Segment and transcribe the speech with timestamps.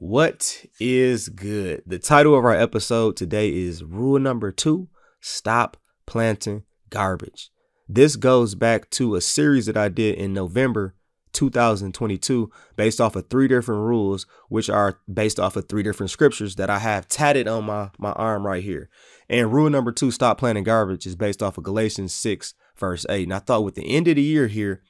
[0.00, 1.82] What is good?
[1.84, 4.86] The title of our episode today is Rule Number Two
[5.20, 7.50] Stop Planting Garbage.
[7.88, 10.94] This goes back to a series that I did in November
[11.32, 16.54] 2022 based off of three different rules, which are based off of three different scriptures
[16.54, 18.88] that I have tatted on my, my arm right here.
[19.28, 23.24] And rule number two, stop planting garbage, is based off of Galatians 6, verse 8.
[23.24, 24.80] And I thought with the end of the year here,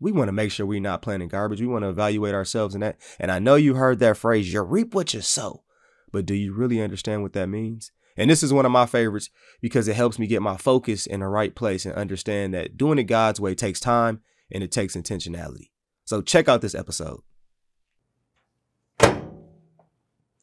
[0.00, 1.60] we want to make sure we're not planting garbage.
[1.60, 2.98] We want to evaluate ourselves in that.
[3.18, 5.64] And I know you heard that phrase, you reap what you sow.
[6.12, 7.92] But do you really understand what that means?
[8.16, 9.30] And this is one of my favorites
[9.60, 12.98] because it helps me get my focus in the right place and understand that doing
[12.98, 15.70] it God's way takes time and it takes intentionality.
[16.04, 17.20] So check out this episode.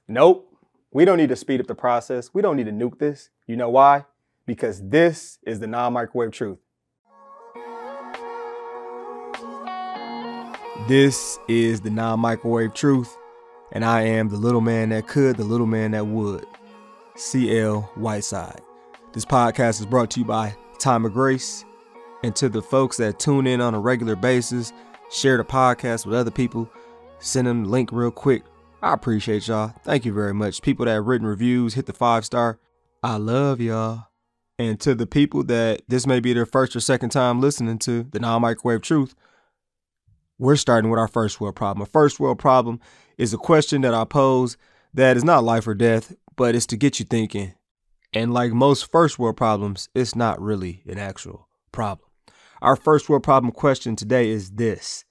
[0.07, 0.47] Nope.
[0.91, 2.29] We don't need to speed up the process.
[2.33, 3.29] We don't need to nuke this.
[3.47, 4.05] You know why?
[4.45, 6.59] Because this is the non microwave truth.
[10.87, 13.17] This is the non microwave truth,
[13.71, 16.45] and I am the little man that could, the little man that would.
[17.15, 18.61] CL Whiteside.
[19.11, 21.65] This podcast is brought to you by Time of Grace.
[22.23, 24.73] And to the folks that tune in on a regular basis,
[25.11, 26.69] share the podcast with other people,
[27.17, 28.43] send them the link real quick.
[28.83, 29.73] I appreciate y'all.
[29.83, 30.61] Thank you very much.
[30.61, 32.59] People that have written reviews, hit the five star.
[33.01, 34.05] I love y'all.
[34.59, 38.03] And to the people that this may be their first or second time listening to
[38.03, 39.15] the non microwave truth,
[40.37, 41.81] we're starting with our first world problem.
[41.81, 42.79] A first world problem
[43.17, 44.57] is a question that I pose
[44.93, 47.53] that is not life or death, but it's to get you thinking.
[48.13, 52.09] And like most first world problems, it's not really an actual problem.
[52.61, 55.05] Our first world problem question today is this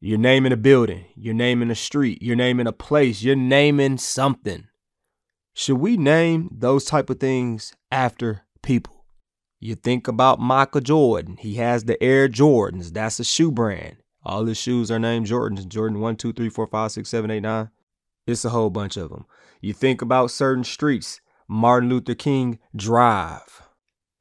[0.00, 4.68] You're naming a building, you're naming a street, you're naming a place, you're naming something.
[5.54, 9.04] Should we name those type of things after people?
[9.60, 11.36] You think about Michael Jordan.
[11.38, 12.92] He has the Air Jordans.
[12.92, 13.96] That's a shoe brand.
[14.24, 15.68] All his shoes are named Jordans.
[15.68, 17.70] Jordan 1, 2, 3, 4, 5, 6, 7, 8, 9.
[18.26, 19.26] It's a whole bunch of them.
[19.60, 23.62] You think about certain streets, Martin Luther King Drive.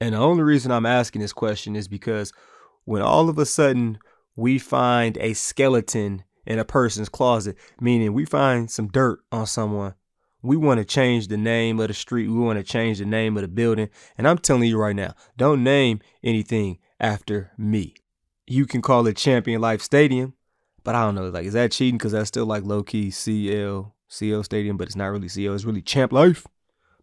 [0.01, 2.33] And the only reason I'm asking this question is because
[2.83, 3.97] when all of a sudden
[4.35, 9.93] we find a skeleton in a person's closet, meaning we find some dirt on someone,
[10.41, 12.27] we want to change the name of the street.
[12.27, 13.89] We want to change the name of the building.
[14.17, 17.95] And I'm telling you right now, don't name anything after me
[18.47, 20.33] you can call it Champion Life Stadium,
[20.83, 21.29] but I don't know.
[21.29, 21.97] Like, is that cheating?
[21.97, 25.53] Because that's still like low key CL CL Stadium, but it's not really CL.
[25.53, 26.45] It's really Champ Life.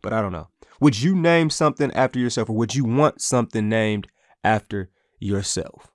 [0.02, 0.48] But I don't know.
[0.80, 4.08] Would you name something after yourself, or would you want something named
[4.42, 5.92] after yourself?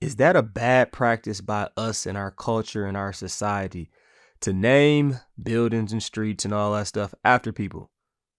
[0.00, 3.90] Is that a bad practice by us in our culture and our society
[4.40, 7.90] to name buildings and streets and all that stuff after people?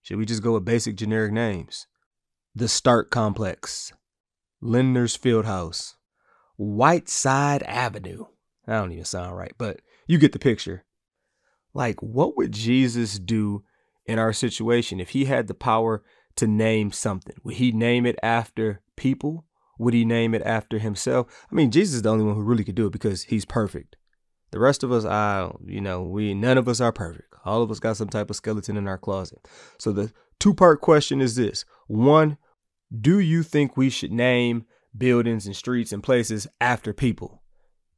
[0.04, 1.88] Should we just go with basic generic names?
[2.56, 3.92] The Stark Complex,
[4.62, 5.96] Lindner's Fieldhouse,
[6.60, 8.26] Whiteside Avenue.
[8.68, 10.84] I don't even sound right, but you get the picture.
[11.74, 13.64] Like, what would Jesus do
[14.06, 16.04] in our situation if he had the power
[16.36, 17.38] to name something?
[17.46, 19.46] Would he name it after people?
[19.78, 21.28] Would he name it after himself?
[21.50, 23.96] I mean, Jesus is the only one who really could do it because he's perfect.
[24.52, 27.34] The rest of us, I, you know, we none of us are perfect.
[27.46, 29.48] All of us got some type of skeleton in our closet.
[29.78, 32.38] So the two-part question is this: one,
[33.00, 34.66] do you think we should name
[34.98, 37.42] buildings and streets and places after people.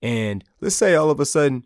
[0.02, 1.66] And let's say all of a sudden,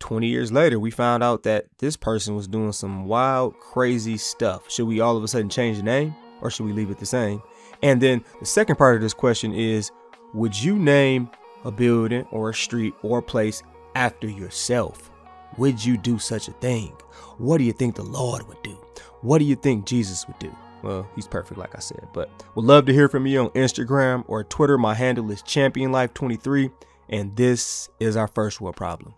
[0.00, 4.70] 20 years later, we found out that this person was doing some wild, crazy stuff.
[4.70, 7.06] Should we all of a sudden change the name or should we leave it the
[7.06, 7.42] same?
[7.82, 9.90] And then the second part of this question is
[10.34, 11.30] Would you name
[11.64, 13.62] a building or a street or a place
[13.94, 15.10] after yourself?
[15.56, 16.92] Would you do such a thing?
[17.38, 18.76] What do you think the Lord would do?
[19.22, 20.54] What do you think Jesus would do?
[20.84, 22.06] Well, he's perfect, like I said.
[22.12, 24.76] But would love to hear from you on Instagram or Twitter.
[24.76, 26.70] My handle is championlife23,
[27.08, 29.14] and this is our first world problem.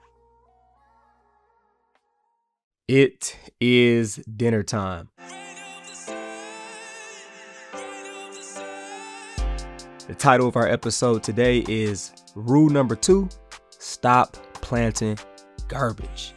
[2.87, 5.09] It is dinner time.
[10.07, 13.29] The title of our episode today is Rule Number Two
[13.71, 15.19] Stop Planting
[15.67, 16.33] Garbage.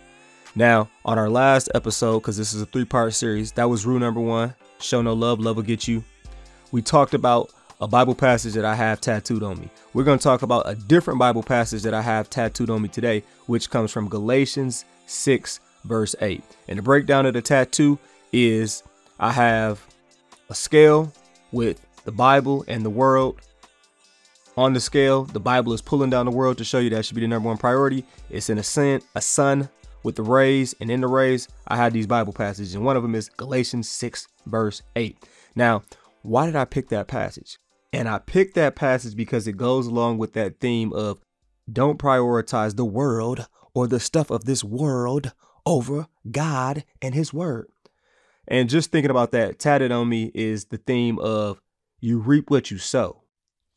[0.55, 3.99] Now, on our last episode, because this is a three part series, that was rule
[3.99, 6.03] number one Show no love, love will get you.
[6.71, 9.69] We talked about a Bible passage that I have tattooed on me.
[9.93, 12.89] We're going to talk about a different Bible passage that I have tattooed on me
[12.89, 16.43] today, which comes from Galatians 6, verse 8.
[16.67, 17.97] And the breakdown of the tattoo
[18.31, 18.83] is
[19.19, 19.81] I have
[20.49, 21.11] a scale
[21.51, 23.41] with the Bible and the world.
[24.57, 27.15] On the scale, the Bible is pulling down the world to show you that should
[27.15, 28.03] be the number one priority.
[28.29, 29.69] It's in a sun, a sun
[30.03, 33.03] with the rays, and in the rays, I had these Bible passages, and one of
[33.03, 35.17] them is Galatians 6, verse 8.
[35.55, 35.83] Now,
[36.21, 37.57] why did I pick that passage?
[37.91, 41.19] And I picked that passage because it goes along with that theme of
[41.71, 45.33] don't prioritize the world or the stuff of this world
[45.65, 47.67] over God and his word.
[48.47, 51.61] And just thinking about that, tatted on me is the theme of
[51.99, 53.23] you reap what you sow.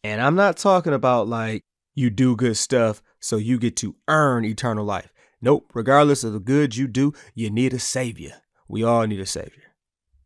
[0.03, 1.63] And I'm not talking about like
[1.95, 5.13] you do good stuff so you get to earn eternal life.
[5.41, 8.43] Nope, regardless of the good you do, you need a savior.
[8.69, 9.72] We all need a savior.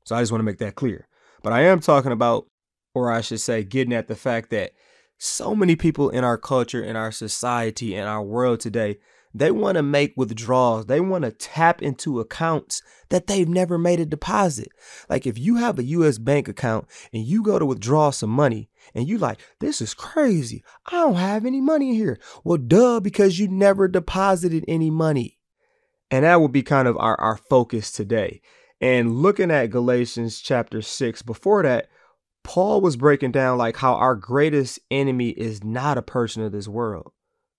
[0.06, 1.06] So I just want to make that clear.
[1.42, 2.46] But I am talking about,
[2.94, 4.72] or I should say, getting at the fact that
[5.18, 8.96] so many people in our culture, in our society, in our world today
[9.38, 10.86] they want to make withdrawals.
[10.86, 12.80] They want to tap into accounts
[13.10, 14.68] that they've never made a deposit.
[15.10, 18.70] Like if you have a US bank account and you go to withdraw some money
[18.94, 20.64] and you like, this is crazy.
[20.86, 22.18] I don't have any money here.
[22.44, 25.38] Well, duh, because you never deposited any money.
[26.10, 28.40] And that will be kind of our, our focus today.
[28.80, 31.88] And looking at Galatians chapter 6, before that,
[32.44, 36.68] Paul was breaking down like how our greatest enemy is not a person of this
[36.68, 37.12] world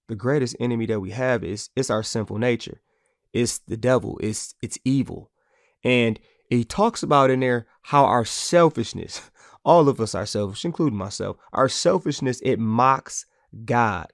[0.08, 2.82] the greatest enemy that we have is it's our sinful nature.
[3.34, 4.18] It's the devil.
[4.22, 5.32] It's it's evil.
[5.84, 6.20] And
[6.50, 9.30] he talks about in there how our selfishness,
[9.66, 13.26] all of us are selfish, including myself, our selfishness, it mocks
[13.66, 14.08] God.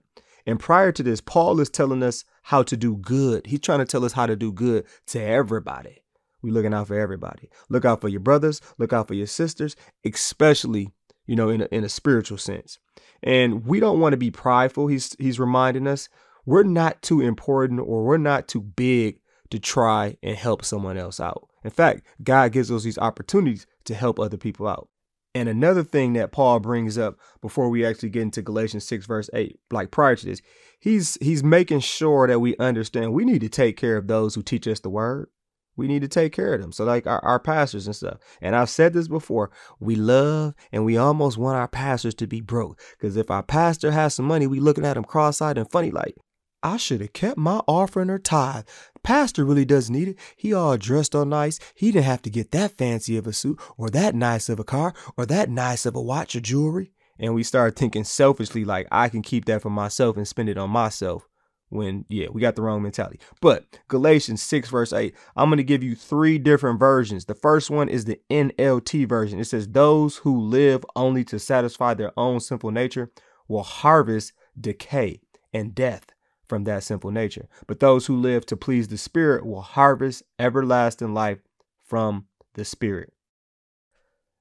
[0.45, 3.47] And prior to this, Paul is telling us how to do good.
[3.47, 6.02] He's trying to tell us how to do good to everybody.
[6.43, 7.49] We looking out for everybody.
[7.69, 9.75] Look out for your brothers, look out for your sisters,
[10.05, 10.89] especially,
[11.25, 12.77] you know, in a, in a spiritual sense.
[13.23, 14.87] And we don't want to be prideful.
[14.87, 16.09] He's he's reminding us
[16.45, 19.19] we're not too important or we're not too big
[19.49, 21.47] to try and help someone else out.
[21.63, 24.89] In fact, God gives us these opportunities to help other people out.
[25.35, 29.29] And another thing that Paul brings up before we actually get into Galatians 6 verse
[29.33, 30.41] 8, like prior to this,
[30.79, 34.43] he's he's making sure that we understand we need to take care of those who
[34.43, 35.29] teach us the word
[35.75, 36.71] we need to take care of them.
[36.71, 38.19] So, like our, our pastors and stuff.
[38.41, 42.41] And I've said this before we love and we almost want our pastors to be
[42.41, 42.79] broke.
[42.97, 45.91] Because if our pastor has some money, we looking at him cross eyed and funny
[45.91, 46.15] like,
[46.61, 48.65] I should have kept my offering or tithe.
[49.03, 50.19] Pastor really doesn't need it.
[50.37, 51.59] He all dressed all nice.
[51.75, 54.63] He didn't have to get that fancy of a suit or that nice of a
[54.63, 56.93] car or that nice of a watch or jewelry.
[57.19, 60.57] And we start thinking selfishly like I can keep that for myself and spend it
[60.57, 61.27] on myself
[61.73, 63.19] when yeah we got the wrong mentality.
[63.41, 67.25] But galatians 6 verse 8 i'm going to give you three different versions.
[67.25, 69.39] The first one is the nlt version.
[69.39, 73.11] It says those who live only to satisfy their own sinful nature
[73.47, 75.21] will harvest decay
[75.53, 76.07] and death
[76.47, 77.47] from that sinful nature.
[77.67, 81.39] But those who live to please the spirit will harvest everlasting life
[81.83, 83.13] from the spirit.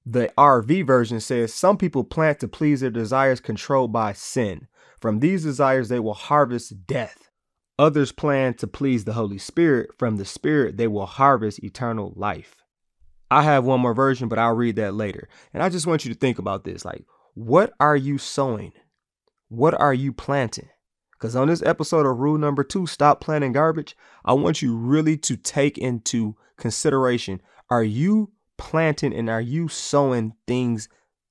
[0.05, 4.67] The ERV version says some people plant to please their desires controlled by sin.
[5.03, 7.29] From these desires, they will harvest death.
[7.77, 9.91] Others plan to please the Holy Spirit.
[9.99, 12.55] From the Spirit, they will harvest eternal life.
[13.29, 15.29] I have one more version, but I'll read that later.
[15.53, 17.05] And I just want you to think about this like,
[17.35, 18.75] what are you sowing?
[19.49, 20.69] What are you planting?
[21.11, 25.17] Because on this episode of rule number two, stop planting garbage, I want you really
[25.19, 30.89] to take into consideration are you planting and are you sowing things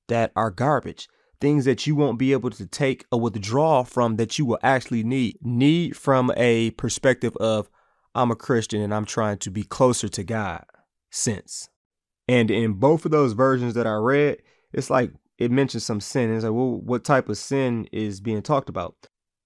[0.09, 1.07] that are garbage?
[1.41, 5.03] Things that you won't be able to take a withdrawal from that you will actually
[5.03, 5.37] need.
[5.41, 7.69] Need from a perspective of,
[8.15, 10.63] I'm a Christian and I'm trying to be closer to God
[11.09, 11.69] sense.
[12.27, 14.37] And in both of those versions that I read,
[14.73, 16.33] it's like it mentions some sin.
[16.33, 18.95] It's like, well, what type of sin is being talked about?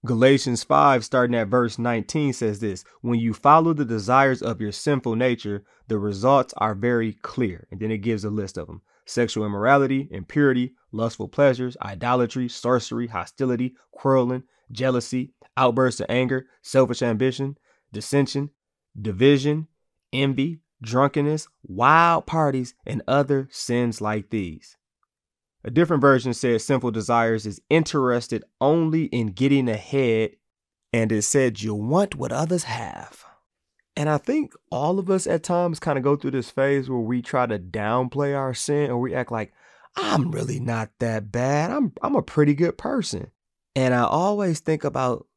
[0.05, 4.71] Galatians 5, starting at verse 19, says this When you follow the desires of your
[4.71, 7.67] sinful nature, the results are very clear.
[7.71, 13.07] And then it gives a list of them sexual immorality, impurity, lustful pleasures, idolatry, sorcery,
[13.07, 17.57] hostility, quarreling, jealousy, outbursts of anger, selfish ambition,
[17.91, 18.49] dissension,
[18.99, 19.67] division,
[20.11, 24.77] envy, drunkenness, wild parties, and other sins like these.
[25.63, 30.31] A different version says sinful desires is interested only in getting ahead,
[30.93, 33.24] and it said you want what others have.
[33.97, 36.99] And I think all of us at times kind of go through this phase where
[36.99, 39.53] we try to downplay our sin or we act like,
[39.95, 41.71] I'm really not that bad.
[41.71, 43.31] I'm I'm a pretty good person.
[43.75, 45.27] And I always think about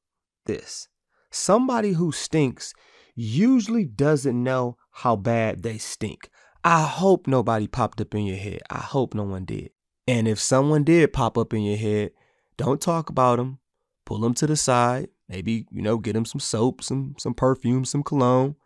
[0.46, 0.88] this.
[1.30, 2.74] Somebody who stinks
[3.14, 6.30] usually doesn't know how bad they stink.
[6.64, 8.62] I hope nobody popped up in your head.
[8.68, 9.70] I hope no one did.
[10.08, 12.10] And if someone did pop up in your head,
[12.56, 13.58] don't talk about them.
[14.04, 15.08] Pull them to the side.
[15.28, 18.56] Maybe, you know, get him some soap, some some perfume, some cologne.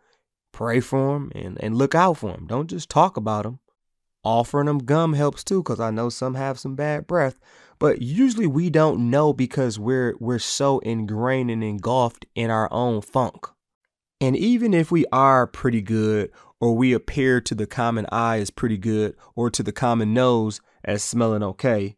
[0.51, 2.45] Pray for him and, and look out for him.
[2.47, 3.59] Don't just talk about him.
[4.23, 7.39] Offering them gum helps too, because I know some have some bad breath.
[7.79, 13.01] But usually we don't know because we're we're so ingrained and engulfed in our own
[13.01, 13.47] funk.
[14.21, 18.49] And even if we are pretty good, or we appear to the common eye as
[18.49, 21.97] pretty good, or to the common nose as smelling okay,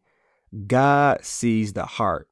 [0.66, 2.28] God sees the heart.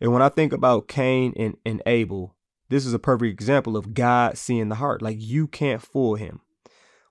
[0.00, 2.36] And when I think about Cain and, and Abel,
[2.68, 5.02] this is a perfect example of God seeing the heart.
[5.02, 6.40] Like you can't fool him.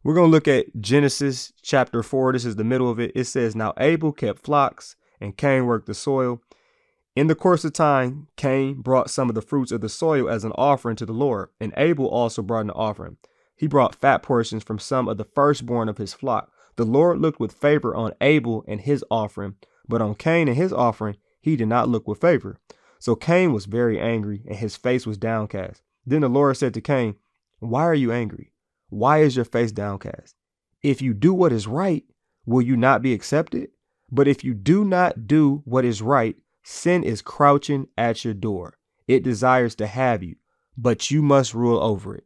[0.04, 2.34] We're going to look at Genesis chapter 4.
[2.34, 3.12] This is the middle of it.
[3.16, 6.42] It says, Now Abel kept flocks, and Cain worked the soil.
[7.16, 10.44] In the course of time, Cain brought some of the fruits of the soil as
[10.44, 13.18] an offering to the Lord, and Abel also brought an offering.
[13.58, 16.52] He brought fat portions from some of the firstborn of his flock.
[16.76, 19.56] The Lord looked with favor on Abel and his offering,
[19.90, 22.60] but on Cain and his offering, he did not look with favor.
[23.00, 25.82] So Cain was very angry, and his face was downcast.
[26.06, 27.16] Then the Lord said to Cain,
[27.60, 28.54] Why are you angry?
[28.90, 30.36] Why is your face downcast?
[30.82, 32.04] If you do what is right,
[32.46, 33.70] will you not be accepted?
[34.10, 38.78] But if you do not do what is right, sin is crouching at your door.
[39.08, 40.36] It desires to have you,
[40.78, 42.26] but you must rule over it.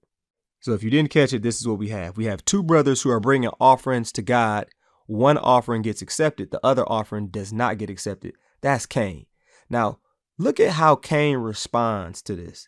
[0.59, 2.17] So if you didn't catch it, this is what we have.
[2.17, 4.67] We have two brothers who are bringing offerings to God.
[5.07, 8.35] One offering gets accepted, the other offering does not get accepted.
[8.61, 9.25] That's Cain.
[9.69, 9.99] Now,
[10.37, 12.67] look at how Cain responds to this.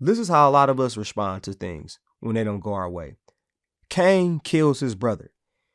[0.00, 2.90] This is how a lot of us respond to things when they don't go our
[2.90, 3.16] way.
[3.88, 5.30] Cain kills his brother.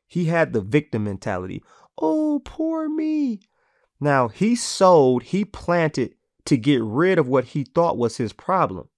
[0.08, 1.64] He had the victim mentality.
[1.98, 3.40] Oh, poor me.
[4.00, 8.90] Now, he sowed, he planted to get rid of what he thought was his problem.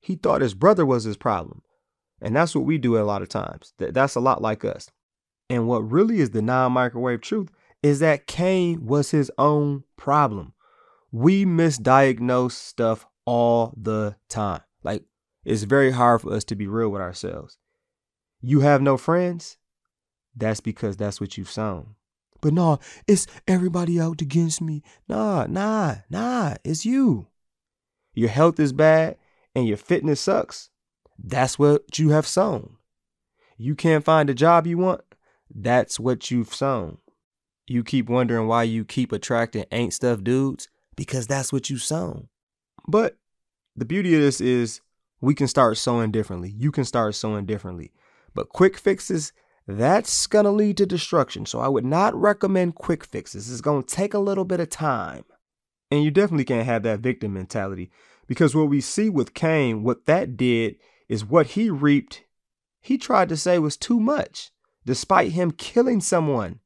[0.00, 1.62] He thought his brother was his problem.
[2.20, 3.72] And that's what we do a lot of times.
[3.78, 4.90] That's a lot like us.
[5.48, 7.50] And what really is the non microwave truth
[7.82, 10.54] is that Cain was his own problem.
[11.12, 14.62] We misdiagnose stuff all the time.
[14.82, 15.04] Like,
[15.44, 17.58] it's very hard for us to be real with ourselves.
[18.40, 19.58] You have no friends?
[20.34, 21.94] That's because that's what you've sown.
[22.40, 24.82] But nah, it's everybody out against me.
[25.08, 27.28] Nah, nah, nah, it's you.
[28.14, 29.16] Your health is bad
[29.54, 30.70] and your fitness sucks.
[31.18, 32.76] That's what you have sown.
[33.56, 35.00] You can't find a job you want.
[35.52, 36.98] That's what you've sown.
[37.66, 42.28] You keep wondering why you keep attracting ain't stuff dudes because that's what you sown.
[42.88, 43.16] But
[43.74, 44.80] the beauty of this is
[45.20, 46.50] we can start sowing differently.
[46.56, 47.92] You can start sowing differently.
[48.34, 49.32] But quick fixes,
[49.66, 51.46] that's going to lead to destruction.
[51.46, 53.50] So I would not recommend quick fixes.
[53.50, 55.24] It's going to take a little bit of time.
[55.90, 57.90] And you definitely can't have that victim mentality
[58.26, 60.76] because what we see with Cain, what that did
[61.08, 62.24] is what he reaped,
[62.80, 64.50] he tried to say was too much,
[64.84, 66.60] despite him killing someone.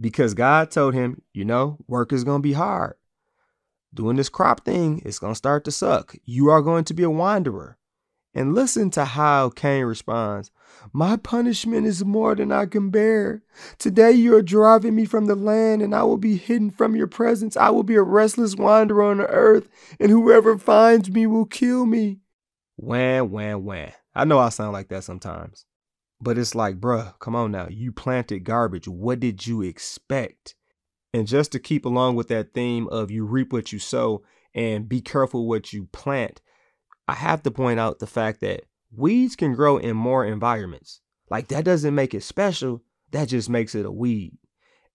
[0.00, 2.94] Because God told him, you know, work is going to be hard.
[3.94, 6.14] Doing this crop thing, it's going to start to suck.
[6.24, 7.76] You are going to be a wanderer.
[8.34, 10.50] And listen to how Cain responds
[10.94, 13.42] My punishment is more than I can bear.
[13.76, 17.06] Today you are driving me from the land, and I will be hidden from your
[17.06, 17.54] presence.
[17.56, 19.68] I will be a restless wanderer on the earth,
[20.00, 22.20] and whoever finds me will kill me.
[22.76, 23.92] Wham, wham, wham.
[24.14, 25.66] I know I sound like that sometimes.
[26.18, 27.66] But it's like, bruh, come on now.
[27.68, 28.88] You planted garbage.
[28.88, 30.54] What did you expect?
[31.14, 34.22] And just to keep along with that theme of you reap what you sow
[34.54, 36.40] and be careful what you plant,
[37.06, 41.00] I have to point out the fact that weeds can grow in more environments.
[41.30, 44.36] Like that doesn't make it special, that just makes it a weed.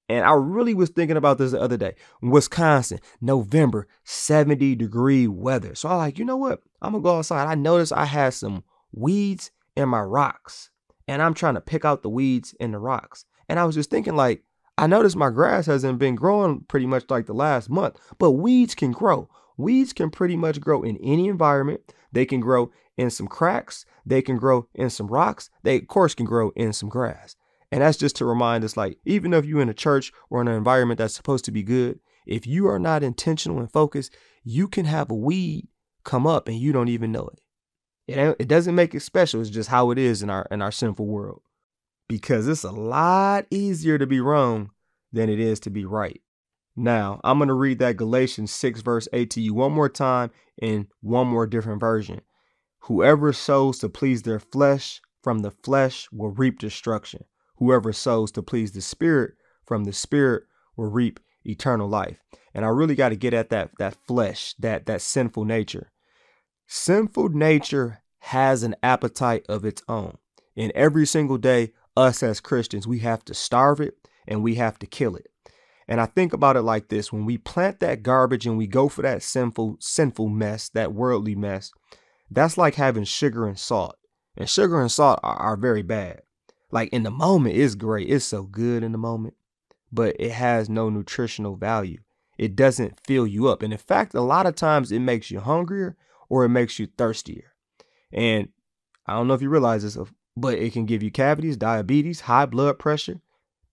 [0.10, 1.96] And I really was thinking about this the other day.
[2.22, 5.76] Wisconsin, November, 70 degree weather.
[5.76, 6.62] So I like, you know what?
[6.82, 7.48] I'm gonna go outside.
[7.48, 10.70] I noticed I had some weeds in my rocks.
[11.10, 13.26] And I'm trying to pick out the weeds in the rocks.
[13.50, 14.44] And I was just thinking, like,
[14.78, 18.76] I noticed my grass hasn't been growing pretty much like the last month, but weeds
[18.76, 19.30] can grow.
[19.58, 21.82] Weeds can pretty much grow in any environment.
[22.12, 23.86] They can grow in some cracks.
[24.06, 25.50] They can grow in some rocks.
[25.64, 27.36] They, of course, can grow in some grass.
[27.72, 30.48] And that's just to remind us like, even if you're in a church or in
[30.48, 34.68] an environment that's supposed to be good, if you are not intentional and focused, you
[34.68, 35.68] can have a weed
[36.04, 37.42] come up and you don't even know it.
[38.08, 39.42] It, it doesn't make it special.
[39.42, 41.42] It's just how it is in our in our sinful world.
[42.08, 44.72] Because it's a lot easier to be wrong
[45.12, 46.22] than it is to be right.
[46.76, 50.32] Now, I'm going to read that Galatians 6, verse 8 to you one more time
[50.62, 52.22] in one more different version.
[52.82, 57.26] Whoever sows to please their flesh from the flesh will reap destruction.
[57.58, 59.34] Whoever sows to please the spirit
[59.66, 60.44] from the spirit
[60.76, 62.20] will reap eternal life.
[62.54, 65.92] And I really got to get at that that flesh, that that sinful nature.
[66.68, 70.18] Sinful nature has an appetite of its own.
[70.56, 73.96] And every single day, us as Christians, we have to starve it
[74.28, 75.28] and we have to kill it.
[75.88, 78.90] And I think about it like this when we plant that garbage and we go
[78.90, 81.72] for that sinful, sinful mess, that worldly mess,
[82.30, 83.96] that's like having sugar and salt.
[84.36, 86.22] And sugar and salt are, are very bad.
[86.72, 88.10] Like in the moment, it's great.
[88.10, 89.36] It's so good in the moment,
[89.92, 92.00] but it has no nutritional value.
[92.38, 93.64] It doesn't fill you up.
[93.64, 95.96] And in fact, a lot of times it makes you hungrier
[96.30, 97.54] or it makes you thirstier.
[98.12, 98.50] And
[99.06, 99.98] I don't know if you realize this,
[100.40, 103.22] but it can give you cavities, diabetes, high blood pressure,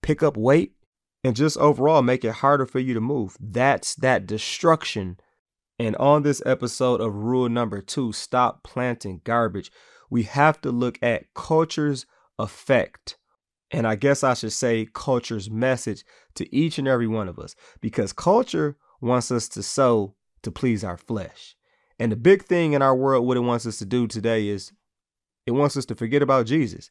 [0.02, 0.72] pick up weight,
[1.22, 3.36] and just overall make it harder for you to move.
[3.40, 5.18] That's that destruction
[5.78, 9.72] And on this episode of rule number two, stop planting garbage,
[10.10, 12.06] we have to look at culture's
[12.38, 13.16] effect.
[13.70, 16.04] And I guess I should say culture's message
[16.36, 20.84] to each and every one of us because culture wants us to sow to please
[20.84, 21.56] our flesh.
[21.98, 24.72] And the big thing in our world, what it wants us to do today is
[25.46, 26.90] it wants us to forget about Jesus.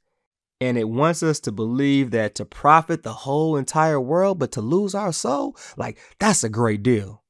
[0.61, 4.61] And it wants us to believe that to profit the whole entire world, but to
[4.61, 7.23] lose our soul, like that's a great deal.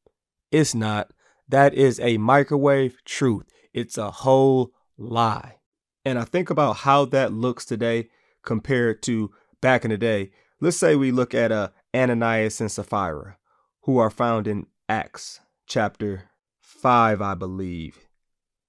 [0.52, 1.12] It's not.
[1.50, 3.46] That is a microwave truth.
[3.74, 5.58] It's a whole lie.
[6.06, 8.10] And I think about how that looks today
[8.44, 10.32] compared to back in the day.
[10.60, 13.38] Let's say we look at uh, Ananias and Sapphira,
[13.82, 18.08] who are found in Acts chapter 5, I believe.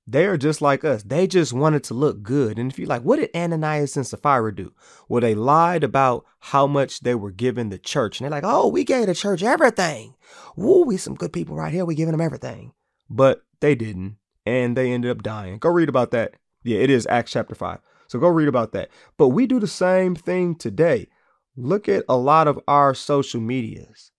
[0.06, 1.02] They are just like us.
[1.02, 2.58] They just wanted to look good.
[2.58, 4.73] And if you're like, what did Ananias and Sapphira do?
[5.08, 8.20] Well, they lied about how much they were giving the church.
[8.20, 10.14] And they're like, oh, we gave the church everything.
[10.56, 11.87] Woo, we some good people right here.
[11.87, 12.73] We giving them everything.
[13.08, 14.18] But they didn't.
[14.44, 15.56] And they ended up dying.
[15.58, 16.34] Go read about that.
[16.62, 17.78] Yeah, it is Acts chapter 5.
[18.06, 18.90] So go read about that.
[19.16, 21.08] But we do the same thing today.
[21.56, 24.11] Look at a lot of our social medias.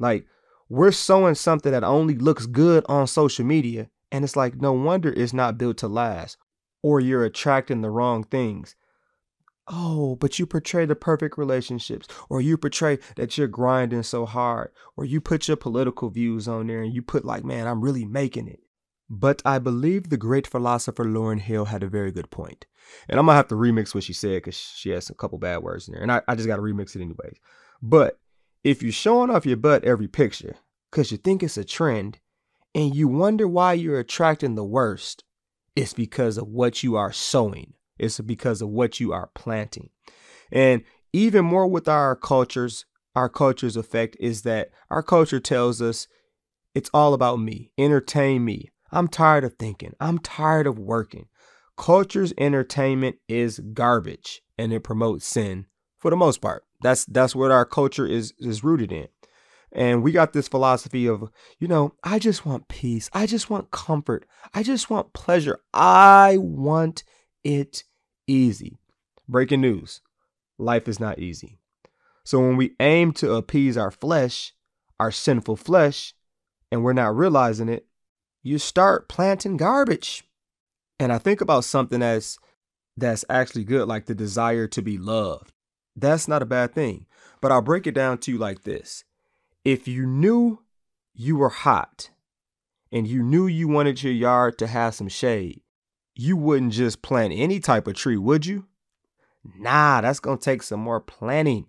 [0.00, 0.26] Like,
[0.68, 5.12] we're sowing something that only looks good on social media and it's like, no wonder
[5.12, 6.36] it's not built to last,
[6.82, 8.74] or you're attracting the wrong things.
[9.70, 14.70] Oh, but you portray the perfect relationships, or you portray that you're grinding so hard,
[14.96, 18.06] or you put your political views on there and you put, like, man, I'm really
[18.06, 18.60] making it.
[19.10, 22.66] But I believe the great philosopher Lauryn Hill had a very good point.
[23.08, 25.38] And I'm going to have to remix what she said because she has a couple
[25.38, 26.02] bad words in there.
[26.02, 27.38] And I, I just got to remix it anyways.
[27.82, 28.18] But
[28.64, 30.56] if you're showing off your butt every picture
[30.90, 32.18] because you think it's a trend,
[32.78, 35.24] and you wonder why you're attracting the worst,
[35.74, 37.74] it's because of what you are sowing.
[37.98, 39.90] It's because of what you are planting.
[40.52, 46.06] And even more with our cultures, our culture's effect is that our culture tells us
[46.72, 47.72] it's all about me.
[47.76, 48.70] Entertain me.
[48.92, 49.94] I'm tired of thinking.
[49.98, 51.26] I'm tired of working.
[51.76, 55.66] Culture's entertainment is garbage and it promotes sin
[55.98, 56.62] for the most part.
[56.80, 59.08] That's that's what our culture is is rooted in.
[59.72, 63.10] And we got this philosophy of, you know, I just want peace.
[63.12, 64.26] I just want comfort.
[64.54, 65.60] I just want pleasure.
[65.74, 67.04] I want
[67.44, 67.84] it
[68.26, 68.78] easy.
[69.28, 70.00] Breaking news
[70.58, 71.58] life is not easy.
[72.24, 74.52] So when we aim to appease our flesh,
[75.00, 76.14] our sinful flesh,
[76.70, 77.86] and we're not realizing it,
[78.42, 80.24] you start planting garbage.
[80.98, 82.38] And I think about something that's
[82.96, 85.52] that's actually good, like the desire to be loved.
[85.94, 87.06] That's not a bad thing.
[87.40, 89.04] But I'll break it down to you like this
[89.64, 90.62] if you knew
[91.14, 92.10] you were hot
[92.92, 95.60] and you knew you wanted your yard to have some shade,
[96.14, 98.66] you wouldn't just plant any type of tree, would you?
[99.56, 101.66] Nah, that's to take some more planting.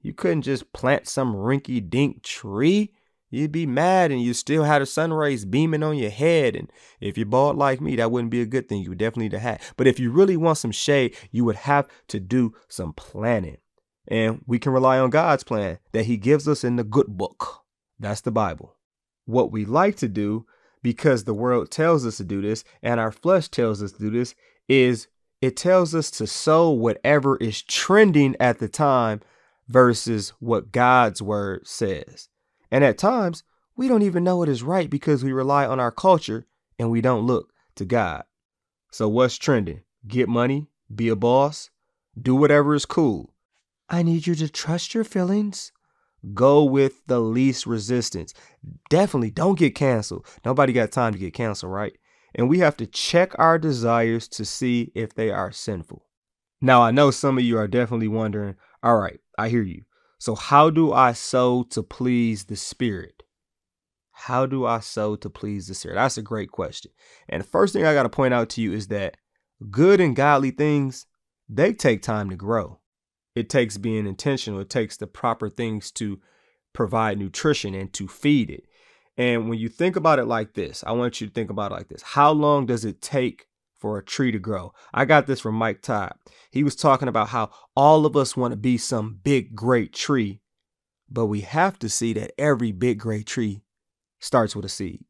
[0.00, 2.92] You couldn't just plant some rinky dink tree.
[3.30, 6.56] You'd be mad and you still had a sun rays beaming on your head.
[6.56, 8.82] And if you're bald like me, that wouldn't be a good thing.
[8.82, 9.60] You would definitely need a hat.
[9.76, 13.58] But if you really want some shade, you would have to do some planting.
[14.08, 17.62] And we can rely on God's plan that He gives us in the good book.
[18.00, 18.74] That's the Bible.
[19.26, 20.46] What we like to do,
[20.82, 24.10] because the world tells us to do this and our flesh tells us to do
[24.10, 24.34] this,
[24.68, 25.08] is
[25.40, 29.20] it tells us to sow whatever is trending at the time
[29.68, 32.28] versus what God's word says.
[32.70, 33.44] And at times,
[33.76, 36.46] we don't even know what is right because we rely on our culture
[36.78, 38.24] and we don't look to God.
[38.90, 39.82] So, what's trending?
[40.06, 41.70] Get money, be a boss,
[42.20, 43.34] do whatever is cool.
[43.90, 45.72] I need you to trust your feelings.
[46.34, 48.34] Go with the least resistance.
[48.90, 50.26] Definitely don't get canceled.
[50.44, 51.96] Nobody got time to get canceled, right?
[52.34, 56.04] And we have to check our desires to see if they are sinful.
[56.60, 59.84] Now, I know some of you are definitely wondering, all right, I hear you.
[60.18, 63.22] So, how do I sow to please the Spirit?
[64.10, 65.94] How do I sow to please the Spirit?
[65.94, 66.90] That's a great question.
[67.28, 69.16] And the first thing I got to point out to you is that
[69.70, 71.06] good and godly things,
[71.48, 72.77] they take time to grow
[73.38, 74.60] it takes being intentional.
[74.60, 76.20] It takes the proper things to
[76.72, 78.64] provide nutrition and to feed it.
[79.16, 81.76] And when you think about it like this, I want you to think about it
[81.76, 82.02] like this.
[82.02, 83.46] How long does it take
[83.78, 84.72] for a tree to grow?
[84.92, 86.14] I got this from Mike Todd.
[86.50, 90.40] He was talking about how all of us want to be some big, great tree,
[91.08, 93.62] but we have to see that every big, great tree
[94.18, 95.04] starts with a seed.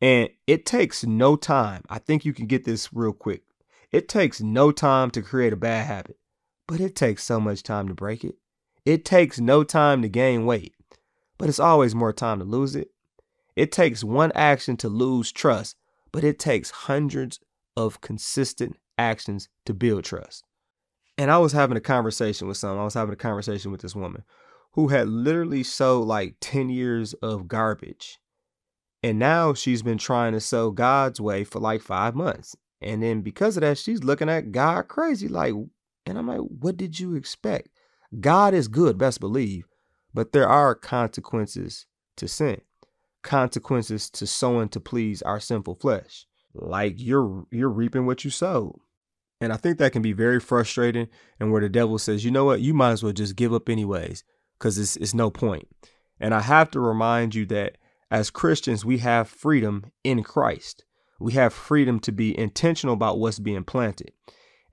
[0.00, 1.82] And it takes no time.
[1.90, 3.42] I think you can get this real quick.
[3.92, 6.16] It takes no time to create a bad habit
[6.70, 8.36] but it takes so much time to break it.
[8.84, 10.72] It takes no time to gain weight,
[11.36, 12.92] but it's always more time to lose it.
[13.56, 15.76] It takes one action to lose trust,
[16.12, 17.40] but it takes hundreds
[17.76, 20.44] of consistent actions to build trust.
[21.18, 23.96] And I was having a conversation with someone, I was having a conversation with this
[23.96, 24.22] woman
[24.74, 28.20] who had literally sowed like 10 years of garbage.
[29.02, 32.54] And now she's been trying to sow God's way for like five months.
[32.80, 35.26] And then because of that, she's looking at God crazy.
[35.26, 35.54] Like,
[36.06, 37.68] and I'm like, what did you expect?
[38.18, 39.64] God is good, best believe,
[40.12, 41.86] but there are consequences
[42.16, 42.60] to sin,
[43.22, 46.26] consequences to sowing to please our sinful flesh.
[46.54, 48.78] Like you're you're reaping what you sowed.
[49.40, 51.08] And I think that can be very frustrating
[51.38, 53.68] and where the devil says, you know what, you might as well just give up
[53.68, 54.24] anyways,
[54.58, 55.68] because it's it's no point.
[56.18, 57.78] And I have to remind you that
[58.10, 60.84] as Christians, we have freedom in Christ.
[61.20, 64.12] We have freedom to be intentional about what's being planted.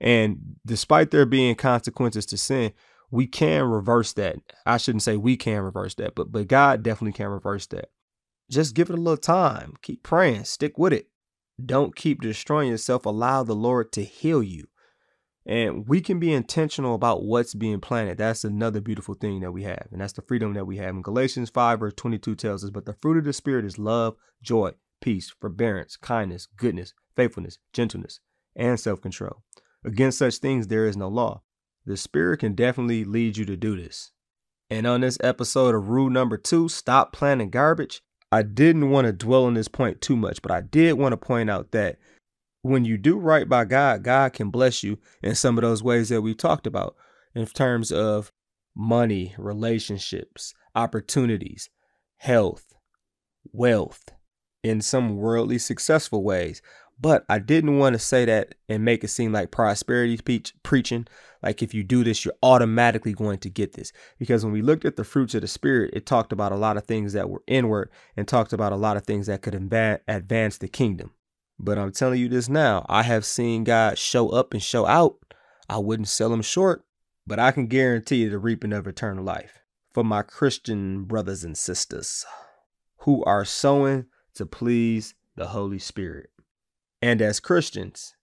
[0.00, 2.72] And despite there being consequences to sin,
[3.10, 4.36] we can reverse that.
[4.66, 7.90] I shouldn't say we can reverse that, but but God definitely can reverse that.
[8.50, 9.74] Just give it a little time.
[9.82, 10.44] Keep praying.
[10.44, 11.08] Stick with it.
[11.64, 13.04] Don't keep destroying yourself.
[13.04, 14.66] Allow the Lord to heal you.
[15.44, 18.18] And we can be intentional about what's being planted.
[18.18, 19.88] That's another beautiful thing that we have.
[19.90, 20.94] And that's the freedom that we have.
[20.94, 24.16] In Galatians 5, verse 22 tells us, But the fruit of the Spirit is love,
[24.42, 28.20] joy, peace, forbearance, kindness, goodness, faithfulness, gentleness,
[28.54, 29.42] and self control.
[29.84, 31.42] Against such things, there is no law.
[31.86, 34.12] The Spirit can definitely lead you to do this.
[34.70, 39.12] And on this episode of rule number two, stop planting garbage, I didn't want to
[39.12, 41.98] dwell on this point too much, but I did want to point out that
[42.62, 46.10] when you do right by God, God can bless you in some of those ways
[46.10, 46.96] that we've talked about
[47.34, 48.32] in terms of
[48.76, 51.70] money, relationships, opportunities,
[52.18, 52.74] health,
[53.52, 54.04] wealth,
[54.62, 56.60] in some worldly successful ways.
[57.00, 61.06] But I didn't want to say that and make it seem like prosperity speech, preaching.
[61.42, 63.92] Like if you do this, you're automatically going to get this.
[64.18, 66.76] Because when we looked at the fruits of the spirit, it talked about a lot
[66.76, 70.58] of things that were inward and talked about a lot of things that could advance
[70.58, 71.12] the kingdom.
[71.60, 75.18] But I'm telling you this now, I have seen God show up and show out.
[75.68, 76.84] I wouldn't sell him short,
[77.26, 79.60] but I can guarantee you the reaping of eternal life
[79.92, 82.24] for my Christian brothers and sisters
[83.02, 86.30] who are sowing to please the Holy Spirit.
[87.00, 88.14] And as Christians,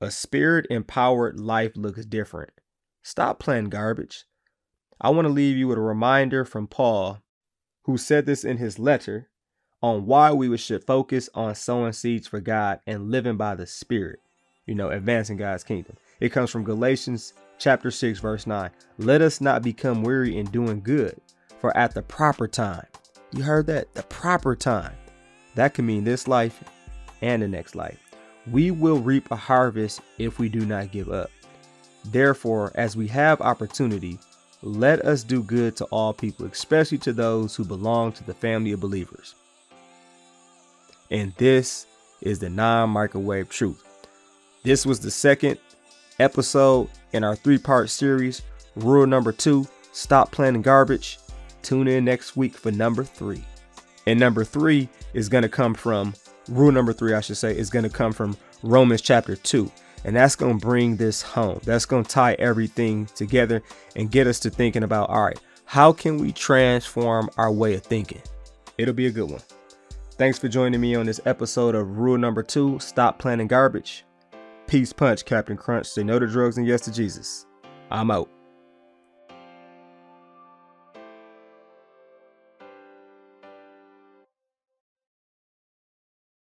[0.00, 2.50] a spirit empowered life looks different.
[3.02, 4.24] Stop playing garbage.
[5.00, 7.22] I want to leave you with a reminder from Paul,
[7.84, 9.28] who said this in his letter
[9.82, 14.20] on why we should focus on sowing seeds for God and living by the Spirit,
[14.66, 15.96] you know, advancing God's kingdom.
[16.20, 18.70] It comes from Galatians chapter 6, verse 9.
[18.98, 21.20] Let us not become weary in doing good,
[21.58, 22.86] for at the proper time,
[23.34, 23.92] you heard that?
[23.94, 24.92] The proper time.
[25.54, 26.62] That can mean this life
[27.22, 28.01] and the next life.
[28.50, 31.30] We will reap a harvest if we do not give up.
[32.06, 34.18] Therefore, as we have opportunity,
[34.62, 38.72] let us do good to all people, especially to those who belong to the family
[38.72, 39.34] of believers.
[41.10, 41.86] And this
[42.20, 43.84] is the non microwave truth.
[44.62, 45.58] This was the second
[46.18, 48.42] episode in our three part series.
[48.76, 51.18] Rule number two stop planting garbage.
[51.62, 53.44] Tune in next week for number three.
[54.06, 56.14] And number three is going to come from
[56.48, 59.70] rule number three, I should say, is going to come from Romans chapter 2.
[60.04, 61.60] And that's going to bring this home.
[61.64, 63.62] That's going to tie everything together
[63.94, 67.82] and get us to thinking about all right, how can we transform our way of
[67.82, 68.20] thinking?
[68.78, 69.42] It'll be a good one.
[70.12, 74.04] Thanks for joining me on this episode of Rule Number Two Stop Planting Garbage.
[74.66, 75.86] Peace punch, Captain Crunch.
[75.86, 77.46] Say no to drugs and yes to Jesus.
[77.90, 78.28] I'm out.